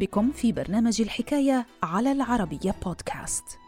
بكم 0.00 0.30
في 0.30 0.52
برنامج 0.52 1.00
الحكاية 1.00 1.66
على 1.82 2.12
العربية 2.12 2.74
بودكاست. 2.84 3.58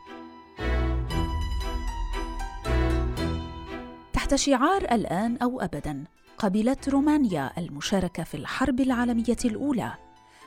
تحت 4.12 4.34
شعار 4.34 4.82
الآن 4.82 5.36
أو 5.36 5.60
ابدا 5.60 6.04
قبلت 6.38 6.88
رومانيا 6.88 7.50
المشاركة 7.58 8.22
في 8.22 8.34
الحرب 8.36 8.80
العالمية 8.80 9.36
الأولى 9.44 9.92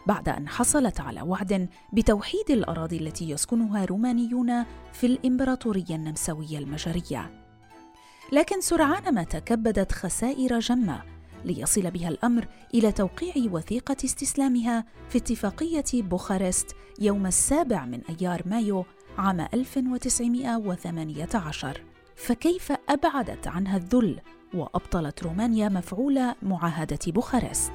بعد 0.07 0.29
أن 0.29 0.47
حصلت 0.47 1.01
على 1.01 1.21
وعد 1.21 1.69
بتوحيد 1.93 2.51
الأراضي 2.51 2.97
التي 2.97 3.29
يسكنها 3.29 3.85
رومانيون 3.85 4.63
في 4.93 5.07
الإمبراطورية 5.07 5.95
النمساوية 5.95 6.57
المجرية. 6.57 7.45
لكن 8.31 8.61
سرعان 8.61 9.13
ما 9.13 9.23
تكبدت 9.23 9.91
خسائر 9.91 10.59
جمة 10.59 11.14
ليصل 11.45 11.91
بها 11.91 12.09
الأمر 12.09 12.47
إلى 12.73 12.91
توقيع 12.91 13.33
وثيقة 13.51 13.97
استسلامها 14.05 14.85
في 15.09 15.17
اتفاقية 15.17 15.85
بوخارست 15.93 16.75
يوم 16.99 17.25
السابع 17.25 17.85
من 17.85 18.01
أيار 18.19 18.41
مايو 18.45 18.85
عام 19.17 19.47
1918 19.53 21.81
فكيف 22.15 22.73
أبعدت 22.89 23.47
عنها 23.47 23.77
الذل 23.77 24.19
وأبطلت 24.53 25.23
رومانيا 25.23 25.69
مفعول 25.69 26.33
معاهدة 26.41 26.99
بوخارست؟ 27.07 27.71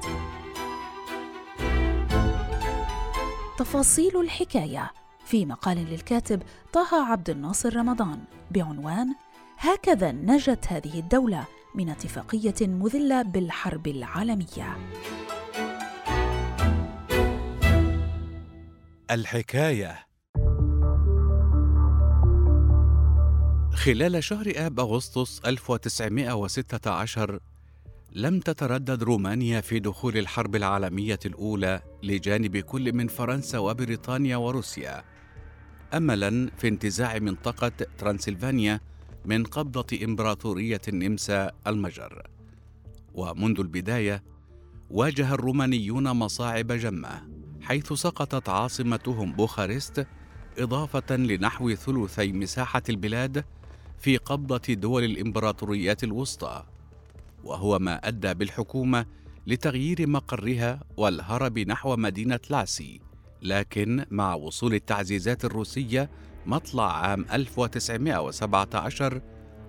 تفاصيل 3.57 4.21
الحكاية 4.21 4.91
في 5.25 5.45
مقال 5.45 5.77
للكاتب 5.77 6.41
طه 6.73 7.11
عبد 7.11 7.29
الناصر 7.29 7.75
رمضان 7.75 8.19
بعنوان 8.51 9.15
هكذا 9.57 10.11
نجت 10.11 10.67
هذه 10.67 10.99
الدولة 10.99 11.45
من 11.75 11.89
اتفاقية 11.89 12.67
مذلة 12.67 13.21
بالحرب 13.21 13.87
العالمية. 13.87 14.77
الحكاية. 19.11 20.07
خلال 23.73 24.23
شهر 24.23 24.53
آب 24.55 24.79
أغسطس 24.79 25.41
1916 25.45 27.39
لم 28.11 28.39
تتردد 28.39 29.03
رومانيا 29.03 29.61
في 29.61 29.79
دخول 29.79 30.17
الحرب 30.17 30.55
العالمية 30.55 31.19
الأولى 31.25 31.81
لجانب 32.03 32.57
كل 32.57 32.93
من 32.93 33.07
فرنسا 33.07 33.57
وبريطانيا 33.57 34.37
وروسيا. 34.37 35.03
أملا 35.93 36.51
في 36.57 36.67
انتزاع 36.67 37.19
منطقة 37.19 37.71
ترانسلفانيا 37.97 38.79
من 39.25 39.43
قبضة 39.43 40.05
إمبراطورية 40.05 40.81
النمسا 40.87 41.51
المجر. 41.67 42.27
ومنذ 43.13 43.59
البداية 43.59 44.23
واجه 44.89 45.33
الرومانيون 45.33 46.11
مصاعب 46.11 46.71
جمة 46.71 47.21
حيث 47.61 47.93
سقطت 47.93 48.49
عاصمتهم 48.49 49.33
بوخارست 49.33 50.07
إضافة 50.57 51.15
لنحو 51.15 51.75
ثلثي 51.75 52.31
مساحة 52.31 52.83
البلاد 52.89 53.45
في 53.97 54.17
قبضة 54.17 54.73
دول 54.73 55.03
الإمبراطوريات 55.03 56.03
الوسطى. 56.03 56.63
وهو 57.43 57.79
ما 57.79 58.07
أدى 58.07 58.33
بالحكومة 58.33 59.05
لتغيير 59.47 60.07
مقرها 60.07 60.83
والهرب 60.97 61.59
نحو 61.59 61.95
مدينة 61.95 62.39
لاسي 62.49 63.01
لكن 63.41 64.05
مع 64.11 64.33
وصول 64.33 64.73
التعزيزات 64.73 65.45
الروسية 65.45 66.09
مطلع 66.45 66.97
عام 66.97 67.25
1917 67.31 69.21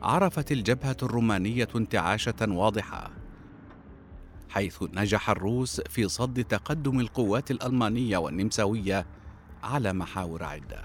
عرفت 0.02 0.52
الجبهة 0.52 0.96
الرومانية 1.02 1.68
انتعاشة 1.76 2.34
واضحة 2.40 3.10
حيث 4.48 4.82
نجح 4.82 5.30
الروس 5.30 5.80
في 5.80 6.08
صد 6.08 6.44
تقدم 6.44 7.00
القوات 7.00 7.50
الألمانية 7.50 8.18
والنمساوية 8.18 9.06
على 9.62 9.92
محاور 9.92 10.44
عدة. 10.44 10.84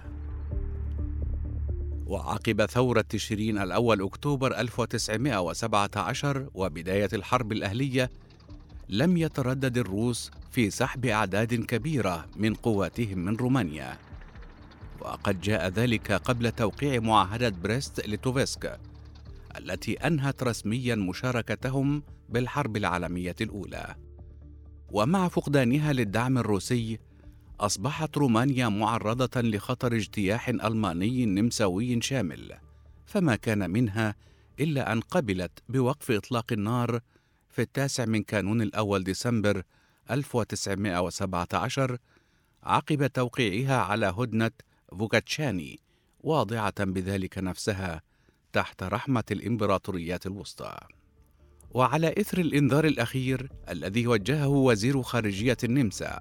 وعقب 2.05 2.65
ثورة 2.65 3.01
تشرين 3.01 3.57
الأول 3.57 4.01
أكتوبر 4.01 4.59
1917 4.59 6.49
وبداية 6.53 7.09
الحرب 7.13 7.51
الأهلية 7.51 8.11
لم 8.89 9.17
يتردد 9.17 9.77
الروس 9.77 10.31
في 10.51 10.69
سحب 10.69 11.05
أعداد 11.05 11.53
كبيرة 11.53 12.25
من 12.35 12.53
قواتهم 12.53 13.17
من 13.19 13.35
رومانيا. 13.35 13.97
وقد 15.01 15.41
جاء 15.41 15.67
ذلك 15.67 16.11
قبل 16.11 16.51
توقيع 16.51 16.99
معاهدة 16.99 17.49
بريست 17.49 18.07
ليتوفسك 18.07 18.79
التي 19.57 19.93
أنهت 19.93 20.43
رسميا 20.43 20.95
مشاركتهم 20.95 22.03
بالحرب 22.29 22.77
العالمية 22.77 23.35
الأولى. 23.41 23.95
ومع 24.91 25.27
فقدانها 25.27 25.93
للدعم 25.93 26.37
الروسي 26.37 26.99
أصبحت 27.59 28.17
رومانيا 28.17 28.69
معرضة 28.69 29.41
لخطر 29.41 29.95
اجتياح 29.95 30.49
ألماني 30.49 31.25
نمساوي 31.25 32.01
شامل 32.01 32.53
فما 33.05 33.35
كان 33.35 33.69
منها 33.69 34.15
إلا 34.59 34.91
أن 34.91 35.01
قبلت 35.01 35.51
بوقف 35.69 36.11
إطلاق 36.11 36.45
النار 36.51 36.99
في 37.49 37.61
التاسع 37.61 38.05
من 38.05 38.23
كانون 38.23 38.61
الأول 38.61 39.03
ديسمبر 39.03 39.63
1917 40.11 41.97
عقب 42.63 43.07
توقيعها 43.07 43.77
على 43.77 44.05
هدنة 44.17 44.51
فوكاتشاني 44.89 45.79
واضعة 46.19 46.83
بذلك 46.83 47.37
نفسها 47.37 48.01
تحت 48.53 48.83
رحمة 48.83 49.23
الإمبراطوريات 49.31 50.25
الوسطى. 50.25 50.77
وعلى 51.71 52.15
إثر 52.19 52.37
الإنذار 52.37 52.85
الأخير 52.85 53.49
الذي 53.69 54.07
وجهه 54.07 54.47
وزير 54.47 55.01
خارجية 55.01 55.57
النمسا 55.63 56.19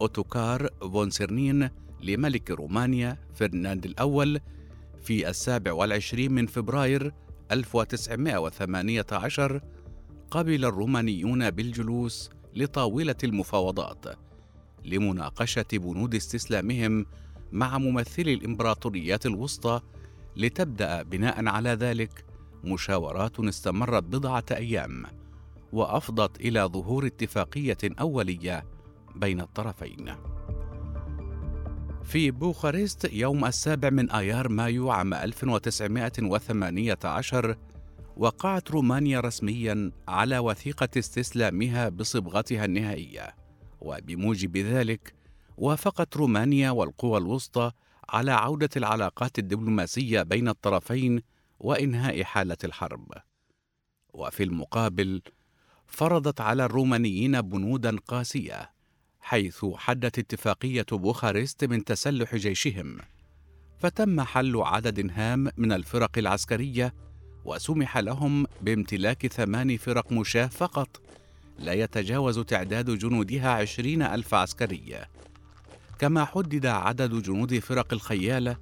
أوتوكار 0.00 0.68
فون 0.80 1.10
سيرنين 1.10 1.70
لملك 2.00 2.50
رومانيا 2.50 3.18
فرناند 3.34 3.84
الأول 3.84 4.40
في 5.02 5.28
السابع 5.28 5.72
والعشرين 5.72 6.32
من 6.32 6.46
فبراير 6.46 7.14
1918 7.52 9.60
قبل 10.30 10.64
الرومانيون 10.64 11.50
بالجلوس 11.50 12.30
لطاولة 12.54 13.14
المفاوضات 13.24 14.04
لمناقشة 14.84 15.64
بنود 15.72 16.14
استسلامهم 16.14 17.06
مع 17.52 17.78
ممثلي 17.78 18.34
الإمبراطوريات 18.34 19.26
الوسطى 19.26 19.80
لتبدأ 20.36 21.02
بناء 21.02 21.46
على 21.46 21.70
ذلك 21.70 22.24
مشاورات 22.64 23.40
استمرت 23.40 24.02
بضعة 24.02 24.44
أيام 24.50 25.06
وأفضت 25.72 26.40
إلى 26.40 26.60
ظهور 26.60 27.06
اتفاقية 27.06 27.78
أولية 28.00 28.64
بين 29.16 29.40
الطرفين. 29.40 30.14
في 32.04 32.30
بوخارست 32.30 33.12
يوم 33.12 33.44
السابع 33.44 33.90
من 33.90 34.10
آيار 34.10 34.48
مايو 34.48 34.90
عام 34.90 35.14
1918 35.14 37.56
وقعت 38.16 38.70
رومانيا 38.70 39.20
رسميا 39.20 39.92
على 40.08 40.38
وثيقة 40.38 40.88
استسلامها 40.98 41.88
بصبغتها 41.88 42.64
النهائية 42.64 43.34
وبموجب 43.80 44.56
ذلك 44.56 45.19
وافقت 45.60 46.16
رومانيا 46.16 46.70
والقوى 46.70 47.18
الوسطى 47.18 47.72
على 48.08 48.32
عودة 48.32 48.68
العلاقات 48.76 49.38
الدبلوماسية 49.38 50.22
بين 50.22 50.48
الطرفين 50.48 51.22
وإنهاء 51.58 52.22
حالة 52.22 52.56
الحرب. 52.64 53.12
وفي 54.14 54.42
المقابل 54.42 55.22
فرضت 55.86 56.40
على 56.40 56.64
الرومانيين 56.64 57.40
بنودا 57.40 57.96
قاسية 58.08 58.70
حيث 59.20 59.64
حدت 59.74 60.18
اتفاقية 60.18 60.86
بوخارست 60.92 61.64
من 61.64 61.84
تسلح 61.84 62.36
جيشهم. 62.36 62.98
فتم 63.78 64.20
حل 64.20 64.56
عدد 64.56 65.10
هام 65.12 65.48
من 65.56 65.72
الفرق 65.72 66.18
العسكرية 66.18 66.94
وسمح 67.44 67.98
لهم 67.98 68.46
بامتلاك 68.60 69.26
ثمان 69.26 69.76
فرق 69.76 70.12
مشاة 70.12 70.46
فقط 70.46 71.00
لا 71.58 71.72
يتجاوز 71.72 72.38
تعداد 72.38 72.98
جنودها 72.98 73.50
عشرين 73.50 74.02
ألف 74.02 74.34
عسكري 74.34 75.04
كما 76.00 76.24
حدد 76.24 76.66
عدد 76.66 77.22
جنود 77.22 77.58
فرق 77.58 77.92
الخيالة 77.92 78.56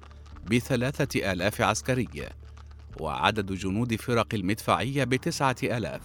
بثلاثة 0.51 1.31
آلاف 1.31 1.61
عسكري 1.61 2.07
وعدد 2.99 3.53
جنود 3.53 3.95
فرق 3.95 4.27
المدفعية 4.33 5.03
بتسعة 5.03 5.55
آلاف. 5.63 6.01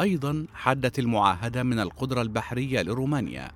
أيضا 0.00 0.46
حدت 0.54 0.98
المعاهدة 0.98 1.62
من 1.62 1.78
القدرة 1.78 2.22
البحرية 2.22 2.82
لرومانيا 2.82 3.50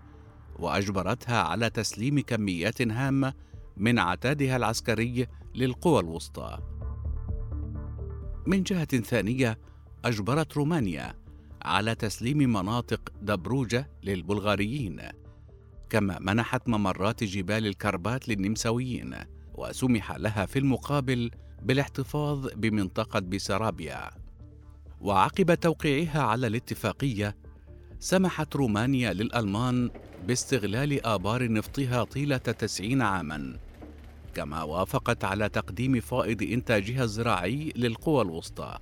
وأجبرتها 0.59 1.43
على 1.43 1.71
تسليم 1.71 2.21
كميات 2.21 2.83
هامة 2.83 3.35
من 3.77 3.99
عتادها 3.99 4.57
العسكري 4.57 5.27
للقوى 5.55 6.01
الوسطى. 6.01 6.59
من 8.47 8.63
جهة 8.63 8.99
ثانية 9.01 9.59
أجبرت 10.05 10.57
رومانيا 10.57 11.15
على 11.63 11.95
تسليم 11.95 12.39
مناطق 12.39 13.13
دبروجة 13.23 13.91
للبلغاريين. 14.03 15.28
كما 15.91 16.19
منحت 16.21 16.69
ممرات 16.69 17.25
جبال 17.25 17.67
الكربات 17.67 18.29
للنمساويين 18.29 19.15
وسمح 19.55 20.17
لها 20.17 20.47
في 20.47 20.59
المقابل 20.59 21.31
بالاحتفاظ 21.63 22.49
بمنطقة 22.57 23.21
بسرابيا. 23.21 24.11
وعقب 25.01 25.55
توقيعها 25.55 26.23
على 26.23 26.47
الاتفاقية 26.47 27.37
سمحت 27.99 28.57
رومانيا 28.57 29.13
للألمان 29.13 29.91
باستغلال 30.27 31.07
آبار 31.07 31.53
نفطها 31.53 32.05
طيلة 32.05 32.37
تسعين 32.37 33.03
عاماً 33.03 33.59
كما 34.35 34.63
وافقت 34.63 35.25
على 35.25 35.49
تقديم 35.49 36.01
فائض 36.01 36.43
إنتاجها 36.43 37.05
الزراعي 37.05 37.73
للقوى 37.77 38.23
الوسطى. 38.23 38.79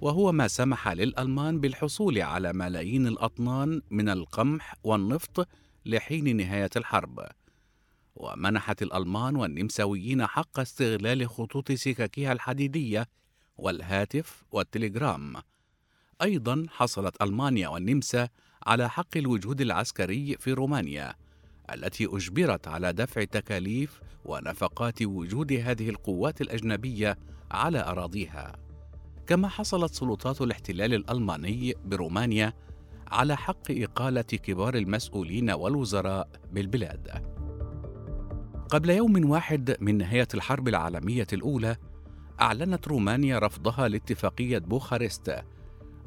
وهو 0.00 0.32
ما 0.32 0.48
سمح 0.48 0.88
للألمان 0.88 1.60
بالحصول 1.60 2.18
على 2.18 2.52
ملايين 2.52 3.06
الأطنان 3.06 3.82
من 3.90 4.08
القمح 4.08 4.74
والنفط 4.84 5.48
لحين 5.86 6.36
نهاية 6.36 6.70
الحرب 6.76 7.26
ومنحت 8.16 8.82
الألمان 8.82 9.36
والنمساويين 9.36 10.26
حق 10.26 10.60
استغلال 10.60 11.28
خطوط 11.28 11.72
سككها 11.72 12.32
الحديدية 12.32 13.08
والهاتف 13.58 14.44
والتليجرام. 14.52 15.36
أيضا 16.22 16.66
حصلت 16.70 17.22
ألمانيا 17.22 17.68
والنمسا 17.68 18.28
على 18.66 18.90
حق 18.90 19.16
الوجود 19.16 19.60
العسكري 19.60 20.36
في 20.40 20.52
رومانيا 20.52 21.14
التي 21.72 22.06
أجبرت 22.06 22.68
على 22.68 22.92
دفع 22.92 23.24
تكاليف 23.24 24.00
ونفقات 24.24 25.02
وجود 25.02 25.52
هذه 25.52 25.90
القوات 25.90 26.40
الأجنبية 26.40 27.18
على 27.50 27.80
أراضيها. 27.80 28.56
كما 29.26 29.48
حصلت 29.48 29.94
سلطات 29.94 30.40
الاحتلال 30.40 30.94
الألماني 30.94 31.74
برومانيا 31.84 32.52
على 33.12 33.36
حق 33.36 33.70
إقالة 33.70 34.22
كبار 34.22 34.74
المسؤولين 34.74 35.50
والوزراء 35.50 36.28
بالبلاد. 36.52 37.08
قبل 38.70 38.90
يوم 38.90 39.30
واحد 39.30 39.76
من 39.80 39.98
نهاية 39.98 40.28
الحرب 40.34 40.68
العالمية 40.68 41.26
الأولى، 41.32 41.76
أعلنت 42.40 42.88
رومانيا 42.88 43.38
رفضها 43.38 43.88
لاتفاقية 43.88 44.58
بوخارست، 44.58 45.36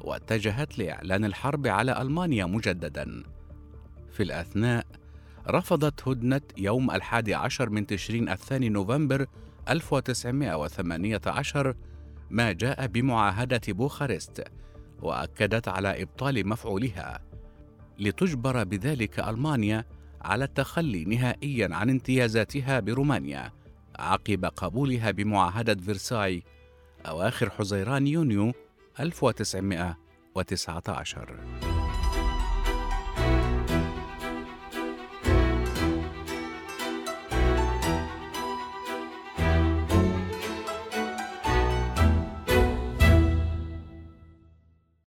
واتجهت 0.00 0.78
لإعلان 0.78 1.24
الحرب 1.24 1.66
على 1.66 2.02
ألمانيا 2.02 2.46
مجددا. 2.46 3.22
في 4.12 4.22
الأثناء، 4.22 4.86
رفضت 5.48 6.08
هدنة 6.08 6.40
يوم 6.58 6.90
الحادي 6.90 7.34
عشر 7.34 7.70
من 7.70 7.86
تشرين 7.86 8.28
الثاني 8.28 8.68
نوفمبر 8.68 9.26
1918 9.68 11.74
ما 12.30 12.52
جاء 12.52 12.86
بمعاهدة 12.86 13.60
بوخارست 13.68 14.44
وأكدت 15.02 15.68
على 15.68 16.02
إبطال 16.02 16.48
مفعولها 16.48 17.20
لتجبر 17.98 18.64
بذلك 18.64 19.20
ألمانيا 19.20 19.84
على 20.22 20.44
التخلي 20.44 21.04
نهائيا 21.04 21.74
عن 21.74 21.90
امتيازاتها 21.90 22.80
برومانيا 22.80 23.52
عقب 23.98 24.44
قبولها 24.44 25.10
بمعاهدة 25.10 25.74
فرساي 25.74 26.42
أواخر 27.06 27.50
حزيران 27.50 28.06
يونيو 28.06 28.52
1919 29.00 31.71